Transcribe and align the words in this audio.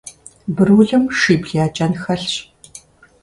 Брулым 0.55 1.03
шибл 1.19 1.49
я 1.65 1.67
кӀэн 1.75 1.93
хэлъщ. 2.01 2.33